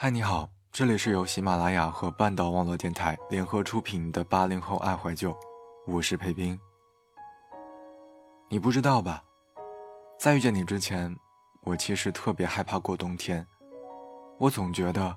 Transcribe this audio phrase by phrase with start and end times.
[0.00, 5.36] 嗨，你好，这里是由喜马拉雅和半岛网络电台联合出品的八零后爱怀旧，
[5.88, 6.56] 我是裴斌。
[8.48, 9.20] 你不知道吧，
[10.16, 11.12] 在遇见你之前，
[11.62, 13.44] 我其实特别害怕过冬天。
[14.38, 15.16] 我总觉得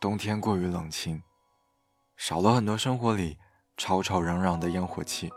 [0.00, 1.22] 冬天过于冷清，
[2.16, 3.38] 少了很多生活里
[3.76, 5.30] 吵吵嚷嚷的烟火气。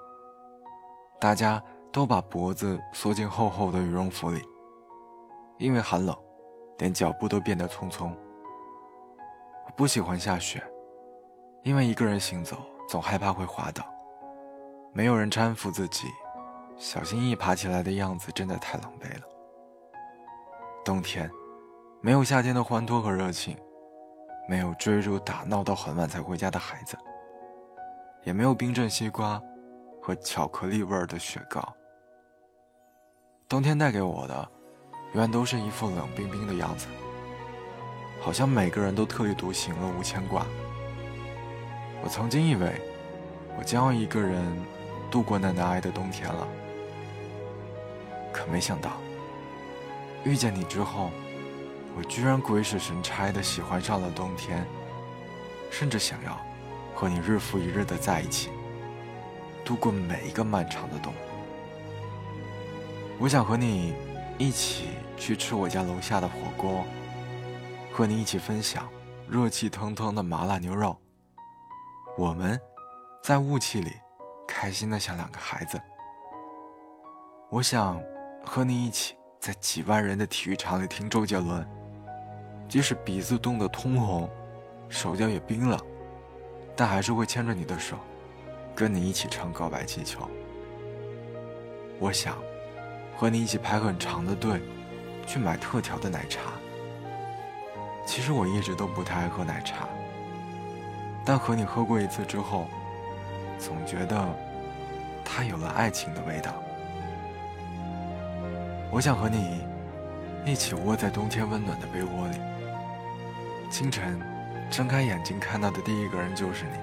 [1.20, 1.64] 大家
[1.94, 4.42] 都把脖子缩进厚厚的羽绒服里，
[5.60, 6.18] 因为寒冷，
[6.80, 8.12] 连脚步都变得匆匆。
[9.80, 10.62] 不喜欢下雪，
[11.64, 13.82] 因为一个人行走总害怕会滑倒，
[14.92, 16.06] 没有人搀扶自己，
[16.76, 19.26] 小心翼翼爬起来的样子真的太狼狈了。
[20.84, 21.32] 冬天，
[22.02, 23.56] 没有夏天的欢脱和热情，
[24.50, 26.98] 没有追逐打闹到很晚才回家的孩子，
[28.26, 29.42] 也没有冰镇西瓜
[30.02, 31.64] 和巧克力味儿的雪糕。
[33.48, 34.52] 冬天带给我的，
[35.14, 36.86] 永远都是一副冷冰冰的样子。
[38.22, 40.46] 好像每个人都特立独行了，无牵挂。
[42.04, 42.74] 我曾经以为，
[43.58, 44.46] 我将要一个人
[45.10, 46.48] 度过那难挨的冬天了，
[48.32, 48.92] 可没想到，
[50.24, 51.10] 遇见你之后，
[51.98, 54.66] 我居然鬼使神差的喜欢上了冬天，
[55.72, 56.38] 甚至想要
[56.94, 58.50] 和你日复一日的在一起，
[59.66, 61.14] 度过每一个漫长的冬。
[63.18, 63.94] 我想和你
[64.38, 66.86] 一起去吃我家楼下的火锅。
[68.00, 68.88] 和你一起分享
[69.28, 70.98] 热气腾腾的麻辣牛肉。
[72.18, 72.58] 我们，
[73.22, 73.92] 在雾气里，
[74.48, 75.78] 开心的像两个孩子。
[77.50, 78.02] 我想
[78.46, 81.68] 和你一起在几万人的体育场里听周杰伦，
[82.70, 84.30] 即使鼻子冻得通红，
[84.88, 85.78] 手脚也冰冷，
[86.78, 87.98] 但还是会牵着你的手，
[88.74, 90.26] 跟你一起唱告白气球。
[92.00, 92.38] 我想
[93.18, 94.62] 和你一起排很长的队，
[95.28, 96.54] 去买特调的奶茶。
[98.10, 99.88] 其实我一直都不太爱喝奶茶，
[101.24, 102.68] 但和你喝过一次之后，
[103.60, 104.20] 总觉得
[105.24, 106.52] 它有了爱情的味道。
[108.90, 109.64] 我想和你
[110.44, 112.40] 一起窝在冬天温暖的被窝里，
[113.70, 114.20] 清晨
[114.72, 116.80] 睁开眼睛看到的第一个人就是你，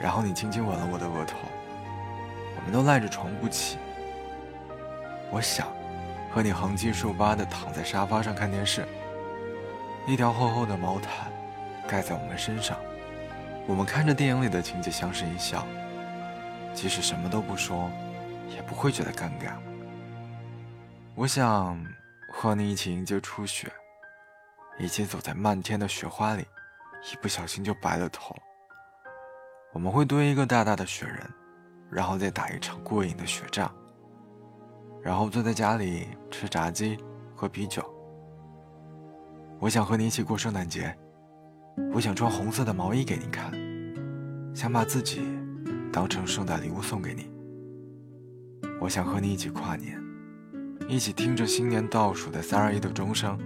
[0.00, 1.36] 然后你轻轻吻了我的额头，
[2.54, 3.76] 我们都赖着床不起。
[5.32, 5.66] 我想
[6.32, 8.86] 和你横七竖八地躺在沙发上看电视。
[10.06, 11.32] 一条厚厚的毛毯
[11.88, 12.78] 盖在我们身上，
[13.66, 15.66] 我们看着电影里的情节相视一笑，
[16.72, 17.90] 即使什么都不说，
[18.54, 19.54] 也不会觉得尴尬。
[21.16, 21.84] 我想
[22.32, 23.68] 和你一起迎接初雪，
[24.78, 26.42] 一起走在漫天的雪花里，
[27.12, 28.32] 一不小心就白了头。
[29.72, 31.28] 我们会堆一个大大的雪人，
[31.90, 33.74] 然后再打一场过瘾的雪仗，
[35.02, 36.96] 然后坐在家里吃炸鸡，
[37.34, 37.84] 喝啤酒。
[39.58, 40.94] 我想和你一起过圣诞节，
[41.94, 43.50] 我想穿红色的毛衣给你看，
[44.54, 45.22] 想把自己
[45.90, 47.30] 当成圣诞礼物送给你。
[48.78, 49.98] 我想和你一起跨年，
[50.86, 53.38] 一起听着新年倒数的三二一的钟声，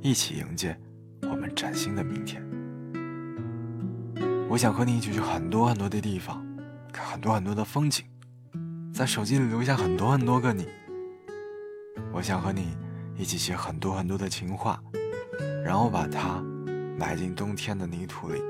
[0.00, 0.78] 一起迎接
[1.22, 2.40] 我们崭新的明天。
[4.48, 6.46] 我想和你一起去很多很多的地方，
[6.92, 8.04] 看很多很多的风景，
[8.94, 10.68] 在手机里留下很多很多个你。
[12.12, 12.76] 我想和你
[13.16, 14.80] 一起写很多很多的情话。
[15.66, 16.40] 然后把它
[16.96, 18.40] 埋进冬天的泥土里，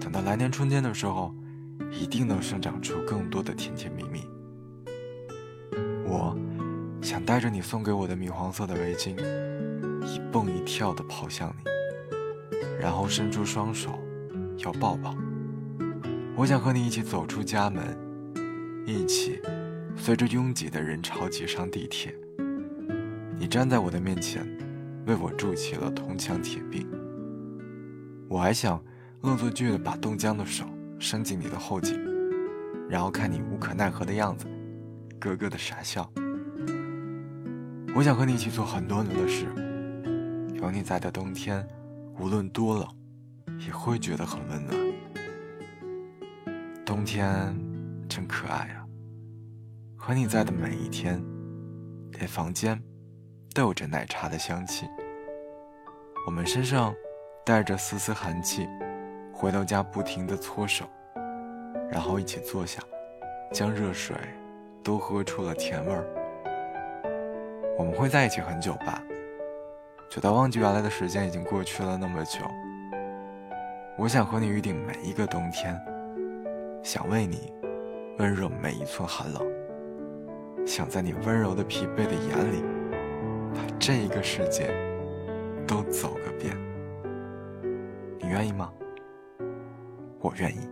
[0.00, 1.34] 等到来年春天的时候，
[1.90, 4.24] 一定能生长出更多的甜甜蜜蜜。
[6.06, 6.38] 我
[7.02, 9.18] 想带着你送给我的米黄色的围巾，
[10.06, 11.64] 一蹦一跳地跑向你，
[12.78, 13.98] 然后伸出双手
[14.58, 15.12] 要抱抱。
[16.36, 17.82] 我想和你一起走出家门，
[18.86, 19.40] 一起
[19.96, 22.14] 随着拥挤的人潮挤上地铁。
[23.36, 24.46] 你站在我的面前。
[25.06, 26.86] 为我筑起了铜墙铁壁。
[28.28, 28.82] 我还想
[29.20, 30.64] 恶作剧的把冻僵的手
[30.98, 32.00] 伸进你的后颈，
[32.88, 34.46] 然后看你无可奈何的样子，
[35.20, 36.10] 咯咯的傻笑。
[37.94, 39.46] 我想和你一起做很多很多的事。
[40.54, 41.66] 有你在的冬天，
[42.18, 42.88] 无论多冷，
[43.66, 44.76] 也会觉得很温暖。
[46.84, 47.54] 冬天
[48.08, 48.86] 真可爱啊！
[49.96, 51.22] 和你在的每一天，
[52.12, 52.82] 连房间。
[53.54, 54.84] 都有着奶茶的香气。
[56.26, 56.94] 我们身上
[57.44, 58.66] 带着丝丝寒气，
[59.30, 60.86] 回到家不停的搓手，
[61.90, 62.82] 然后一起坐下，
[63.52, 64.16] 将热水
[64.82, 66.02] 都喝出了甜味儿。
[67.76, 69.02] 我们会在一起很久吧，
[70.10, 72.40] 久到忘记原来的时间已经过去了那么久。
[73.98, 75.78] 我想和你预定每一个冬天，
[76.82, 77.52] 想为你
[78.18, 79.42] 温热每一寸寒冷，
[80.66, 82.64] 想在你温柔的疲惫的眼里。
[83.54, 84.74] 把这个世界
[85.66, 86.56] 都走个遍。
[88.20, 88.72] 你愿意吗？
[90.20, 90.68] 我愿意。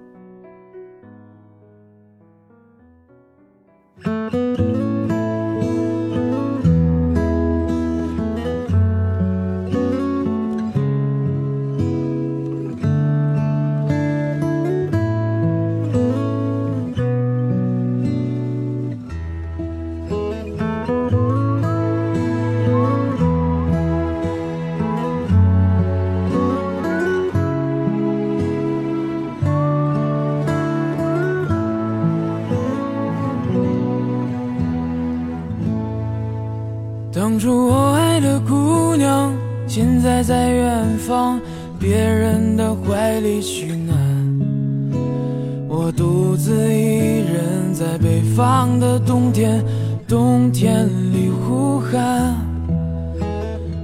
[37.14, 39.30] 当初我爱的姑娘，
[39.66, 41.38] 现在在远方，
[41.78, 43.94] 别人的怀里取暖。
[45.68, 49.62] 我独自一人在北方的冬天，
[50.08, 52.34] 冬天里呼喊。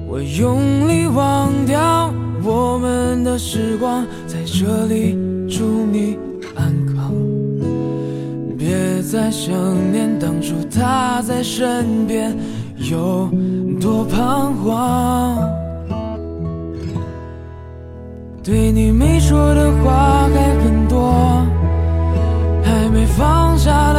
[0.06, 2.10] 我用力忘掉
[2.42, 6.16] 我们的时光，在这里祝你
[6.56, 7.12] 安康。
[8.56, 9.52] 别再想
[9.92, 12.34] 念当初他在身边。
[12.90, 13.28] 有
[13.80, 15.36] 多彷徨？
[18.42, 21.12] 对你没说的话还很多，
[22.64, 23.97] 还没放下的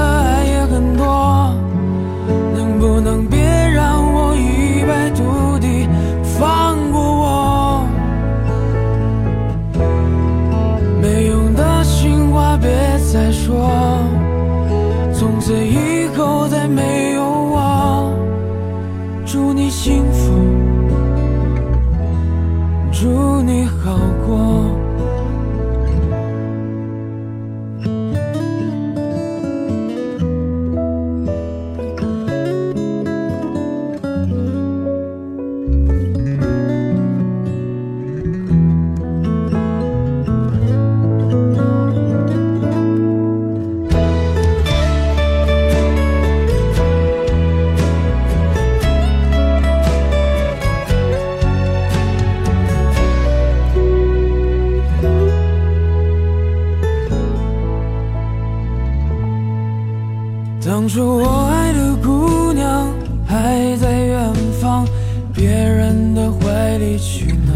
[66.80, 67.56] 里取暖。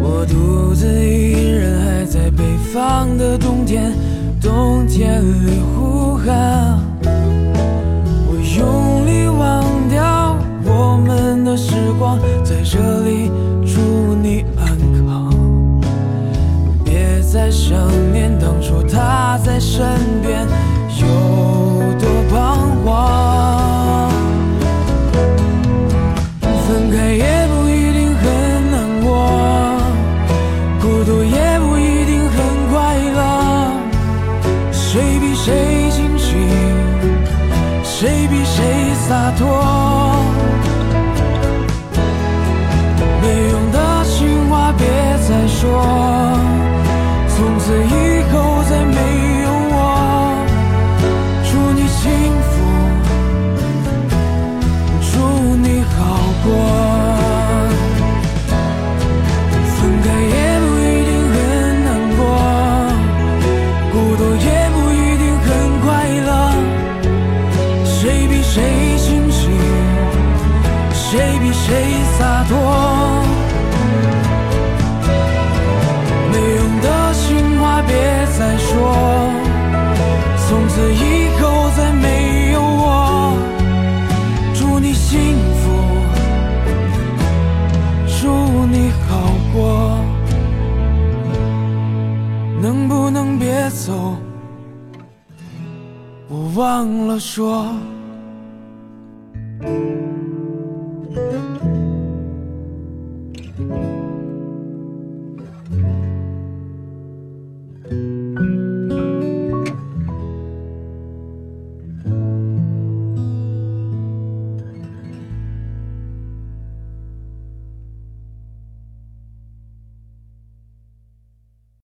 [0.00, 3.92] 我独自一人还在北方的冬天，
[4.40, 6.78] 冬天里呼喊。
[8.28, 13.30] 我用力忘掉我们的时光，在这里
[38.00, 39.77] 谁比谁洒脱？
[68.50, 69.50] 谁清醒？
[70.92, 72.54] 谁比谁洒脱？
[76.32, 77.92] 没用的情话别
[78.38, 78.72] 再说，
[80.48, 81.56] 从此以后。
[81.76, 83.36] 再没有我，
[84.52, 85.70] 祝你幸福，
[88.20, 88.26] 祝
[88.66, 90.00] 你好过。
[92.60, 94.16] 能不能别走？
[96.28, 97.66] 我忘了说。
[99.68, 99.97] Thank you.